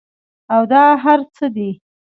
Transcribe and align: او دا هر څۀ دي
او 0.53 0.61
دا 0.71 0.83
هر 1.03 1.19
څۀ 1.35 1.45
دي 1.55 1.69